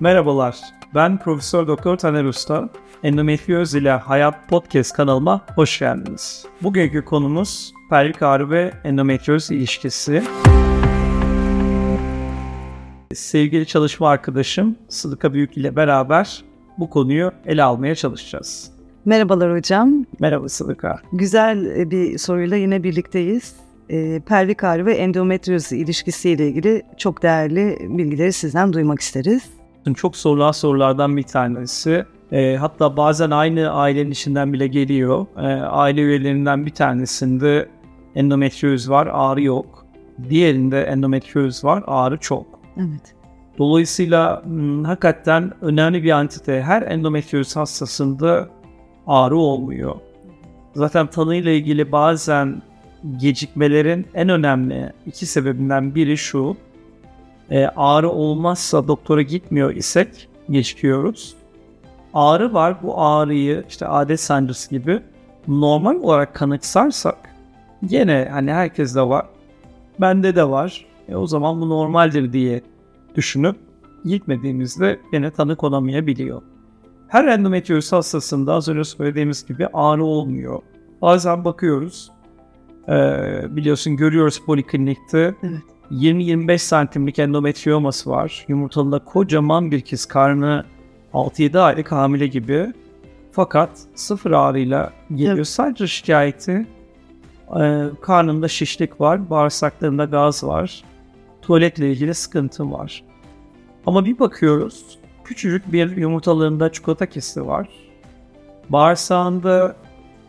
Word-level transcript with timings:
Merhabalar, 0.00 0.56
ben 0.94 1.18
Profesör 1.18 1.66
Doktor 1.66 1.96
Taner 1.96 2.24
Usta. 2.24 2.68
Endometrioz 3.02 3.74
ile 3.74 3.90
Hayat 3.90 4.48
Podcast 4.48 4.92
kanalıma 4.92 5.46
hoş 5.54 5.78
geldiniz. 5.78 6.46
Bugünkü 6.62 7.04
konumuz 7.04 7.72
pelvik 7.90 8.22
ağrı 8.22 8.50
ve 8.50 8.72
endometrioz 8.84 9.50
ilişkisi. 9.50 10.22
Sevgili 13.14 13.66
çalışma 13.66 14.08
arkadaşım 14.08 14.76
Sıdıka 14.88 15.32
Büyük 15.32 15.56
ile 15.56 15.76
beraber 15.76 16.44
bu 16.78 16.90
konuyu 16.90 17.32
ele 17.46 17.62
almaya 17.62 17.94
çalışacağız. 17.94 18.70
Merhabalar 19.04 19.56
hocam. 19.56 20.06
Merhaba 20.20 20.48
Sıdıka. 20.48 21.00
Güzel 21.12 21.90
bir 21.90 22.18
soruyla 22.18 22.56
yine 22.56 22.82
birlikteyiz. 22.82 23.54
E, 23.90 24.20
pelvik 24.20 24.64
ağrı 24.64 24.86
ve 24.86 24.94
endometrioz 24.94 25.72
ilişkisiyle 25.72 26.48
ilgili 26.48 26.82
çok 26.96 27.22
değerli 27.22 27.78
bilgileri 27.80 28.32
sizden 28.32 28.72
duymak 28.72 29.00
isteriz. 29.00 29.57
Çok 29.94 30.16
sorulan 30.16 30.52
sorulardan 30.52 31.16
bir 31.16 31.22
tanesi. 31.22 32.04
E, 32.32 32.56
hatta 32.56 32.96
bazen 32.96 33.30
aynı 33.30 33.70
ailenin 33.70 34.10
içinden 34.10 34.52
bile 34.52 34.66
geliyor. 34.66 35.26
E, 35.36 35.46
aile 35.62 36.00
üyelerinden 36.00 36.66
bir 36.66 36.70
tanesinde 36.70 37.68
endometrioz 38.14 38.90
var, 38.90 39.08
ağrı 39.12 39.42
yok. 39.42 39.86
Diğerinde 40.28 40.82
endometrioz 40.82 41.64
var, 41.64 41.84
ağrı 41.86 42.16
çok. 42.18 42.46
Evet. 42.76 43.14
Dolayısıyla 43.58 44.42
hakikaten 44.84 45.52
önemli 45.60 46.02
bir 46.02 46.10
antite. 46.10 46.62
Her 46.62 46.82
endometrioz 46.82 47.56
hastasında 47.56 48.48
ağrı 49.06 49.36
olmuyor. 49.36 49.94
Zaten 50.74 51.06
tanıyla 51.06 51.52
ilgili 51.52 51.92
bazen 51.92 52.62
gecikmelerin 53.16 54.06
en 54.14 54.28
önemli 54.28 54.92
iki 55.06 55.26
sebebinden 55.26 55.94
biri 55.94 56.16
şu. 56.16 56.56
E, 57.50 57.66
ağrı 57.66 58.10
olmazsa 58.10 58.88
doktora 58.88 59.22
gitmiyor 59.22 59.74
isek 59.74 60.28
gecikiyoruz. 60.50 61.34
Ağrı 62.14 62.54
var 62.54 62.82
bu 62.82 63.00
ağrıyı 63.00 63.64
işte 63.68 63.86
adet 63.86 64.20
sancısı 64.20 64.70
gibi 64.70 65.00
normal 65.48 65.94
olarak 65.96 66.34
kanıksarsak 66.34 67.16
gene 67.86 68.28
hani 68.32 68.52
herkeste 68.52 69.02
var. 69.02 69.26
Bende 70.00 70.36
de 70.36 70.48
var. 70.48 70.86
E, 71.08 71.16
o 71.16 71.26
zaman 71.26 71.60
bu 71.60 71.68
normaldir 71.68 72.32
diye 72.32 72.62
düşünüp 73.14 73.56
gitmediğimizde 74.04 75.00
gene 75.12 75.30
tanı 75.30 75.56
konamayabiliyor. 75.56 76.42
Her 77.08 77.24
endometrioz 77.24 77.92
hastasında 77.92 78.54
az 78.54 78.68
önce 78.68 78.84
söylediğimiz 78.84 79.46
gibi 79.46 79.66
ağrı 79.66 80.04
olmuyor. 80.04 80.62
Bazen 81.02 81.44
bakıyoruz 81.44 82.10
e, 82.88 82.96
biliyorsun 83.56 83.96
görüyoruz 83.96 84.42
poliklinikte 84.46 85.34
Evet. 85.42 85.62
20-25 85.90 86.58
santimlik 86.58 87.18
endometrioması 87.18 88.10
var. 88.10 88.44
Yumurtalıda 88.48 88.98
kocaman 88.98 89.70
bir 89.70 89.80
kız 89.80 90.06
karnı 90.06 90.64
6-7 91.14 91.58
aylık 91.58 91.92
hamile 91.92 92.26
gibi. 92.26 92.72
Fakat 93.32 93.70
sıfır 93.94 94.30
ağrıyla 94.30 94.92
geliyor. 95.14 95.34
Evet. 95.36 95.48
Sadece 95.48 95.86
şikayeti 95.86 96.66
e, 97.60 97.84
karnında 98.02 98.48
şişlik 98.48 99.00
var, 99.00 99.30
bağırsaklarında 99.30 100.04
gaz 100.04 100.44
var, 100.44 100.84
tuvaletle 101.42 101.92
ilgili 101.92 102.14
sıkıntı 102.14 102.70
var. 102.72 103.04
Ama 103.86 104.04
bir 104.04 104.18
bakıyoruz 104.18 104.98
küçücük 105.24 105.72
bir 105.72 105.96
yumurtalığında 105.96 106.72
çikolata 106.72 107.06
kesti 107.06 107.46
var. 107.46 107.68
Bağırsağında 108.68 109.76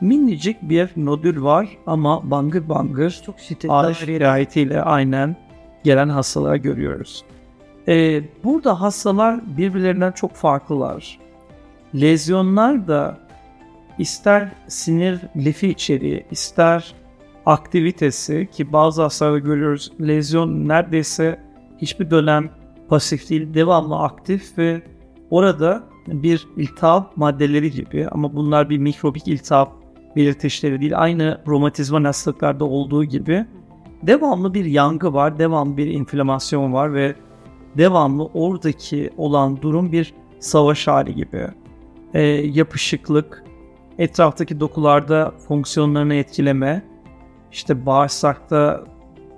minicik 0.00 0.62
bir 0.62 0.90
nodül 0.96 1.42
var 1.42 1.68
ama 1.86 2.30
bangır 2.30 2.68
bangır 2.68 3.22
Çok 3.26 3.38
şiddetli 3.40 3.72
ağrı. 3.72 3.94
şikayetiyle 3.94 4.82
aynen 4.82 5.36
gelen 5.84 6.08
hastalara 6.08 6.56
görüyoruz. 6.56 7.24
Ee, 7.88 8.22
burada 8.44 8.80
hastalar 8.80 9.56
birbirlerinden 9.56 10.12
çok 10.12 10.32
farklılar. 10.32 11.18
Lezyonlar 11.94 12.88
da 12.88 13.18
ister 13.98 14.52
sinir 14.68 15.20
lifi 15.36 15.68
içeriği, 15.68 16.26
ister 16.30 16.94
aktivitesi 17.46 18.48
ki 18.52 18.72
bazı 18.72 19.02
hastalarda 19.02 19.38
görüyoruz 19.38 19.92
lezyon 20.00 20.68
neredeyse 20.68 21.40
hiçbir 21.78 22.10
dönem 22.10 22.50
pasif 22.88 23.30
değil, 23.30 23.54
devamlı 23.54 23.98
aktif 23.98 24.58
ve 24.58 24.82
orada 25.30 25.82
bir 26.06 26.46
iltihap 26.56 27.16
maddeleri 27.16 27.70
gibi 27.70 28.08
ama 28.10 28.34
bunlar 28.34 28.70
bir 28.70 28.78
mikrobik 28.78 29.28
iltihap 29.28 29.72
belirtişleri 30.16 30.80
değil. 30.80 30.92
Aynı 31.02 31.40
romatizma 31.46 32.04
hastalıklarda 32.04 32.64
olduğu 32.64 33.04
gibi 33.04 33.46
devamlı 34.06 34.54
bir 34.54 34.64
yangı 34.64 35.12
var, 35.12 35.38
devamlı 35.38 35.76
bir 35.76 35.86
inflamasyon 35.86 36.72
var 36.72 36.94
ve 36.94 37.14
devamlı 37.78 38.24
oradaki 38.24 39.10
olan 39.16 39.62
durum 39.62 39.92
bir 39.92 40.14
savaş 40.40 40.86
hali 40.86 41.14
gibi. 41.14 41.48
Ee, 42.14 42.22
yapışıklık, 42.22 43.44
etraftaki 43.98 44.60
dokularda 44.60 45.32
fonksiyonlarını 45.48 46.14
etkileme, 46.14 46.82
işte 47.52 47.86
bağırsakta 47.86 48.84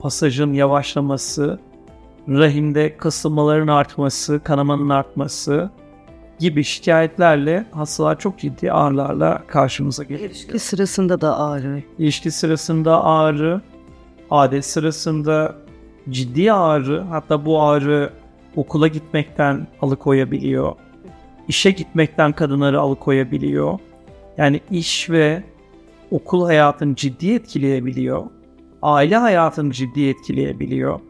pasajın 0.01 0.53
yavaşlaması, 0.53 1.59
rahimde 2.29 2.97
kasılmaların 2.97 3.69
artması, 3.69 4.41
kanamanın 4.45 4.89
artması 4.89 5.71
gibi 6.39 6.65
şikayetlerle 6.65 7.67
hastalar 7.71 8.19
çok 8.19 8.39
ciddi 8.39 8.73
ağrılarla 8.73 9.43
karşımıza 9.47 10.03
geliyor. 10.03 10.31
İlişki 10.31 10.59
sırasında 10.59 11.21
da 11.21 11.39
ağrı. 11.39 11.83
İlişki 11.99 12.31
sırasında 12.31 13.05
ağrı, 13.05 13.61
adet 14.31 14.65
sırasında 14.65 15.55
ciddi 16.11 16.53
ağrı, 16.53 17.01
hatta 17.01 17.47
bu 17.47 17.63
ağrı 17.63 18.13
okula 18.57 18.89
gitmekten 18.89 19.67
alıkoyabiliyor. 19.83 20.73
İşe 21.49 21.71
gitmekten 21.71 22.33
kadınları 22.33 22.81
alıkoyabiliyor. 22.81 23.79
Yani 24.37 24.61
iş 24.71 25.11
ve 25.11 25.43
okul 26.11 26.45
hayatını 26.45 26.95
ciddi 26.95 27.33
etkileyebiliyor. 27.33 28.25
Aile 28.83 29.17
hayatını 29.17 29.73
ciddi 29.73 30.09
etkileyebiliyor. 30.09 31.01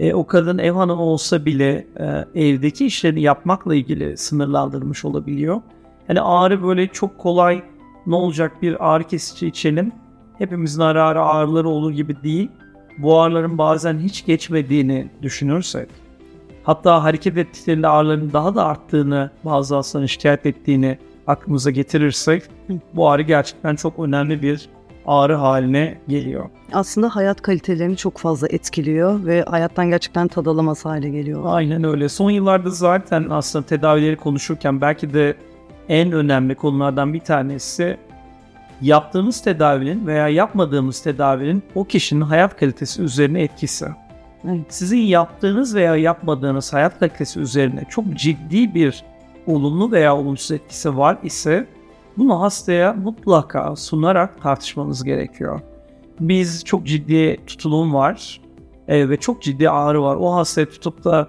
E, 0.00 0.14
o 0.14 0.26
kadın 0.26 0.58
ev 0.58 0.72
hanımı 0.72 1.02
olsa 1.02 1.44
bile 1.44 1.86
e, 2.34 2.40
evdeki 2.44 2.86
işlerini 2.86 3.20
yapmakla 3.22 3.74
ilgili 3.74 4.16
sınırlandırmış 4.16 5.04
olabiliyor. 5.04 5.60
Yani 6.08 6.20
ağrı 6.20 6.62
böyle 6.62 6.86
çok 6.86 7.18
kolay 7.18 7.62
ne 8.06 8.14
olacak 8.14 8.62
bir 8.62 8.92
ağrı 8.92 9.04
kesici 9.04 9.46
içelim. 9.46 9.92
Hepimizin 10.38 10.80
ara 10.80 11.04
ara 11.04 11.26
ağrıları 11.26 11.68
olur 11.68 11.92
gibi 11.92 12.22
değil. 12.22 12.50
Bu 12.98 13.20
ağrıların 13.20 13.58
bazen 13.58 13.98
hiç 13.98 14.26
geçmediğini 14.26 15.08
düşünürsek, 15.22 15.88
hatta 16.62 17.04
hareket 17.04 17.38
ettiklerinde 17.38 17.88
ağrıların 17.88 18.32
daha 18.32 18.54
da 18.54 18.66
arttığını, 18.66 19.30
bazı 19.44 19.74
hastaların 19.74 20.06
şikayet 20.06 20.46
ettiğini 20.46 20.98
aklımıza 21.26 21.70
getirirsek, 21.70 22.42
bu 22.94 23.10
ağrı 23.10 23.22
gerçekten 23.22 23.76
çok 23.76 23.98
önemli 23.98 24.42
bir 24.42 24.68
ağrı 25.06 25.34
haline 25.34 25.98
geliyor. 26.08 26.50
Aslında 26.72 27.16
hayat 27.16 27.42
kalitelerini 27.42 27.96
çok 27.96 28.18
fazla 28.18 28.48
etkiliyor 28.48 29.24
ve 29.26 29.42
hayattan 29.42 29.88
gerçekten 29.88 30.28
tad 30.28 30.46
alamaz 30.46 30.84
hale 30.84 31.08
geliyor. 31.08 31.42
Aynen 31.46 31.84
öyle. 31.84 32.08
Son 32.08 32.30
yıllarda 32.30 32.70
zaten 32.70 33.26
aslında 33.30 33.66
tedavileri 33.66 34.16
konuşurken 34.16 34.80
belki 34.80 35.14
de 35.14 35.34
en 35.88 36.12
önemli 36.12 36.54
konulardan 36.54 37.14
bir 37.14 37.20
tanesi 37.20 37.96
yaptığımız 38.80 39.42
tedavinin 39.42 40.06
veya 40.06 40.28
yapmadığımız 40.28 41.02
tedavinin 41.02 41.62
o 41.74 41.84
kişinin 41.84 42.20
hayat 42.20 42.56
kalitesi 42.56 43.02
üzerine 43.02 43.42
etkisi. 43.42 43.86
Evet. 44.44 44.66
Sizin 44.68 44.98
yaptığınız 44.98 45.74
veya 45.74 45.96
yapmadığınız 45.96 46.72
hayat 46.72 46.98
kalitesi 46.98 47.40
üzerine 47.40 47.84
çok 47.90 48.14
ciddi 48.14 48.74
bir 48.74 49.04
olumlu 49.46 49.92
veya 49.92 50.16
olumsuz 50.16 50.50
etkisi 50.50 50.96
var 50.96 51.18
ise 51.22 51.66
bunu 52.16 52.40
hastaya 52.40 52.92
mutlaka 52.92 53.76
sunarak 53.76 54.42
tartışmanız 54.42 55.04
gerekiyor. 55.04 55.60
Biz 56.20 56.64
çok 56.64 56.86
ciddi 56.86 57.40
tutulum 57.46 57.94
var 57.94 58.40
e, 58.88 59.08
ve 59.08 59.16
çok 59.16 59.42
ciddi 59.42 59.70
ağrı 59.70 60.02
var. 60.02 60.16
O 60.16 60.34
hastaya 60.34 60.68
tutup 60.68 61.04
da 61.04 61.28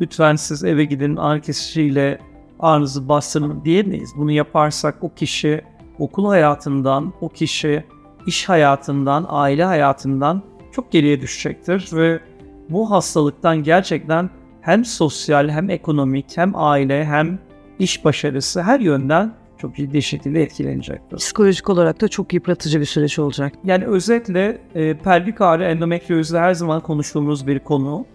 lütfen 0.00 0.36
siz 0.36 0.64
eve 0.64 0.84
gidin 0.84 1.16
ağrı 1.16 1.40
kesiciyle 1.40 2.18
ağrınızı 2.60 3.08
bastırın 3.08 3.64
diyemeyiz. 3.64 4.10
Bunu 4.16 4.32
yaparsak 4.32 4.96
o 5.00 5.14
kişi 5.14 5.60
okul 6.00 6.28
hayatından, 6.28 7.12
o 7.20 7.28
kişi 7.28 7.84
iş 8.26 8.48
hayatından, 8.48 9.26
aile 9.28 9.64
hayatından 9.64 10.42
çok 10.72 10.92
geriye 10.92 11.20
düşecektir 11.20 11.88
ve 11.92 12.20
bu 12.68 12.90
hastalıktan 12.90 13.62
gerçekten 13.62 14.30
hem 14.60 14.84
sosyal 14.84 15.48
hem 15.48 15.70
ekonomik 15.70 16.36
hem 16.36 16.52
aile 16.54 17.04
hem 17.04 17.38
iş 17.78 18.04
başarısı 18.04 18.62
her 18.62 18.80
yönden 18.80 19.32
çok 19.58 19.76
ciddi 19.76 20.02
şekilde 20.02 20.42
etkilenecektir. 20.42 21.16
Psikolojik 21.16 21.68
olarak 21.68 22.00
da 22.00 22.08
çok 22.08 22.32
yıpratıcı 22.34 22.80
bir 22.80 22.84
süreç 22.84 23.18
olacak. 23.18 23.52
Yani 23.64 23.86
özetle 23.86 24.58
e, 24.74 24.94
pelvik 24.94 25.40
ağrı 25.40 25.64
endometriozda 25.64 26.40
her 26.40 26.54
zaman 26.54 26.80
konuştuğumuz 26.80 27.46
bir 27.46 27.58
konu. 27.58 28.06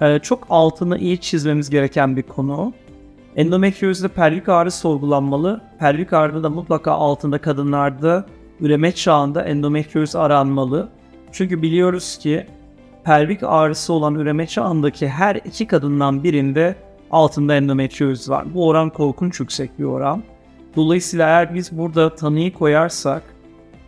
E, 0.00 0.18
çok 0.18 0.46
altını 0.50 0.98
iyi 0.98 1.18
çizmemiz 1.18 1.70
gereken 1.70 2.16
bir 2.16 2.22
konu. 2.22 2.72
Endometriozda 3.38 4.08
pelvik 4.08 4.48
ağrı 4.48 4.70
sorgulanmalı. 4.70 5.60
Pelvik 5.78 6.12
ağrıda 6.12 6.42
da 6.42 6.50
mutlaka 6.50 6.92
altında 6.92 7.38
kadınlarda 7.38 8.26
üreme 8.60 8.92
çağında 8.92 9.42
endometrioz 9.42 10.16
aranmalı. 10.16 10.88
Çünkü 11.32 11.62
biliyoruz 11.62 12.18
ki 12.18 12.46
pelvik 13.04 13.42
ağrısı 13.42 13.92
olan 13.92 14.14
üreme 14.14 14.46
çağındaki 14.46 15.08
her 15.08 15.36
iki 15.36 15.66
kadından 15.66 16.24
birinde 16.24 16.76
altında 17.10 17.54
endometrioz 17.54 18.30
var. 18.30 18.54
Bu 18.54 18.68
oran 18.68 18.90
korkunç 18.90 19.40
yüksek 19.40 19.78
bir 19.78 19.84
oran. 19.84 20.22
Dolayısıyla 20.76 21.28
eğer 21.28 21.54
biz 21.54 21.78
burada 21.78 22.14
tanıyı 22.14 22.52
koyarsak 22.52 23.22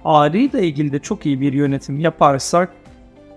ağrıyla 0.04 0.60
ilgili 0.60 0.92
de 0.92 0.98
çok 0.98 1.26
iyi 1.26 1.40
bir 1.40 1.52
yönetim 1.52 2.00
yaparsak 2.00 2.72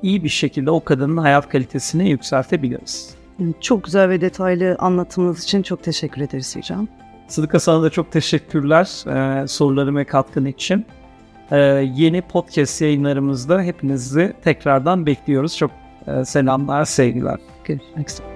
iyi 0.02 0.24
bir 0.24 0.30
şekilde 0.30 0.72
o 0.72 0.84
kadının 0.84 1.18
hayat 1.18 1.50
kalitesini 1.50 2.10
yükseltebiliriz. 2.10 3.23
Çok 3.62 3.84
güzel 3.84 4.10
ve 4.10 4.22
detaylı 4.22 4.76
anlatımınız 4.80 5.44
için 5.44 5.62
çok 5.62 5.84
teşekkür 5.84 6.22
ederiz 6.22 6.56
hocam. 6.56 6.88
Sıdıka 7.28 7.60
sana 7.60 7.84
da 7.84 7.90
çok 7.90 8.12
teşekkürler 8.12 8.86
e, 9.44 9.48
sorularım 9.48 9.96
ve 9.96 10.06
katkın 10.06 10.46
için. 10.46 10.86
E, 11.52 11.58
yeni 11.96 12.22
podcast 12.22 12.82
yayınlarımızda 12.82 13.62
hepinizi 13.62 14.34
tekrardan 14.44 15.06
bekliyoruz. 15.06 15.58
Çok 15.58 15.72
e, 16.08 16.26
selamlar, 16.26 16.86
sevgiler. 16.86 17.38
Görüşmek 17.66 18.10
üzere. 18.10 18.33